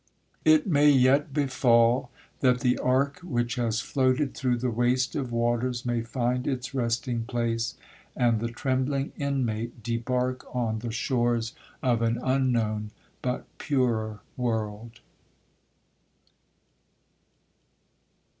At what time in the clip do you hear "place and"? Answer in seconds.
7.23-8.39